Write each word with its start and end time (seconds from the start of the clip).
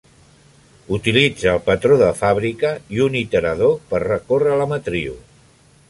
Utilitza 0.97 1.51
el 1.51 1.61
patró 1.67 1.97
de 2.03 2.07
fàbrica 2.23 2.73
i 2.97 3.05
un 3.09 3.19
iterador 3.23 3.79
per 3.93 4.05
recórrer 4.09 4.61
la 4.63 4.69
matriu. 4.77 5.17